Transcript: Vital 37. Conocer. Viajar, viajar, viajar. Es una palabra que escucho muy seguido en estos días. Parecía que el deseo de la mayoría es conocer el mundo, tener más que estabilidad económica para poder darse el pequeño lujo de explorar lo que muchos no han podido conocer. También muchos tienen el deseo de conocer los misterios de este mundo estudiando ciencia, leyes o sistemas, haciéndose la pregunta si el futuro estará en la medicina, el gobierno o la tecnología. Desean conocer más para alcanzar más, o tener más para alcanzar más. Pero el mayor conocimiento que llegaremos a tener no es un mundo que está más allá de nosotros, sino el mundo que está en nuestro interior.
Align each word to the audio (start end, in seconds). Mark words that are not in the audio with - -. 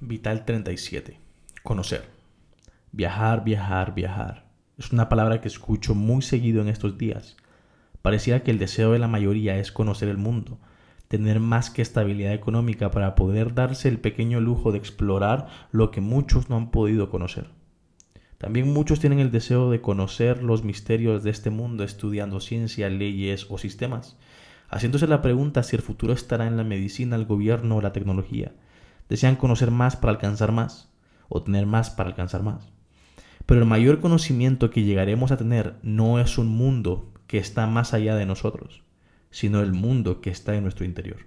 Vital 0.00 0.44
37. 0.44 1.18
Conocer. 1.64 2.04
Viajar, 2.92 3.42
viajar, 3.42 3.94
viajar. 3.96 4.44
Es 4.78 4.92
una 4.92 5.08
palabra 5.08 5.40
que 5.40 5.48
escucho 5.48 5.96
muy 5.96 6.22
seguido 6.22 6.62
en 6.62 6.68
estos 6.68 6.98
días. 6.98 7.36
Parecía 8.00 8.44
que 8.44 8.52
el 8.52 8.60
deseo 8.60 8.92
de 8.92 9.00
la 9.00 9.08
mayoría 9.08 9.58
es 9.58 9.72
conocer 9.72 10.08
el 10.08 10.16
mundo, 10.16 10.60
tener 11.08 11.40
más 11.40 11.70
que 11.70 11.82
estabilidad 11.82 12.32
económica 12.32 12.92
para 12.92 13.16
poder 13.16 13.54
darse 13.54 13.88
el 13.88 13.98
pequeño 13.98 14.40
lujo 14.40 14.70
de 14.70 14.78
explorar 14.78 15.48
lo 15.72 15.90
que 15.90 16.00
muchos 16.00 16.48
no 16.48 16.56
han 16.56 16.70
podido 16.70 17.10
conocer. 17.10 17.50
También 18.38 18.72
muchos 18.72 19.00
tienen 19.00 19.18
el 19.18 19.32
deseo 19.32 19.68
de 19.68 19.80
conocer 19.80 20.44
los 20.44 20.62
misterios 20.62 21.24
de 21.24 21.30
este 21.30 21.50
mundo 21.50 21.82
estudiando 21.82 22.38
ciencia, 22.38 22.88
leyes 22.88 23.46
o 23.50 23.58
sistemas, 23.58 24.16
haciéndose 24.68 25.08
la 25.08 25.22
pregunta 25.22 25.64
si 25.64 25.74
el 25.74 25.82
futuro 25.82 26.12
estará 26.12 26.46
en 26.46 26.56
la 26.56 26.62
medicina, 26.62 27.16
el 27.16 27.26
gobierno 27.26 27.78
o 27.78 27.82
la 27.82 27.92
tecnología. 27.92 28.52
Desean 29.08 29.36
conocer 29.36 29.70
más 29.70 29.96
para 29.96 30.12
alcanzar 30.12 30.52
más, 30.52 30.90
o 31.28 31.42
tener 31.42 31.66
más 31.66 31.90
para 31.90 32.10
alcanzar 32.10 32.42
más. 32.42 32.72
Pero 33.46 33.60
el 33.60 33.66
mayor 33.66 34.00
conocimiento 34.00 34.70
que 34.70 34.82
llegaremos 34.82 35.32
a 35.32 35.36
tener 35.38 35.76
no 35.82 36.18
es 36.18 36.38
un 36.38 36.48
mundo 36.48 37.12
que 37.26 37.38
está 37.38 37.66
más 37.66 37.94
allá 37.94 38.14
de 38.16 38.26
nosotros, 38.26 38.82
sino 39.30 39.60
el 39.60 39.72
mundo 39.72 40.20
que 40.20 40.30
está 40.30 40.54
en 40.54 40.64
nuestro 40.64 40.84
interior. 40.84 41.26